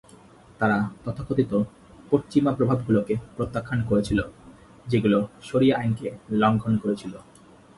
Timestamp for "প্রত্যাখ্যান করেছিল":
3.37-4.19